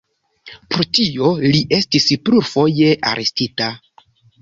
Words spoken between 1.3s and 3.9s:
li estis plurfoje arestita.